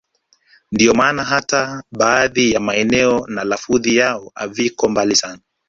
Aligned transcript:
Ndio 0.71 0.93
maana 0.93 1.23
hata 1.23 1.83
baadhi 1.91 2.51
ya 2.51 2.59
maneno 2.59 3.27
na 3.27 3.43
lafudhi 3.43 3.95
yao 3.95 4.31
haviko 4.35 4.89
mbali 4.89 5.15
sana 5.15 5.39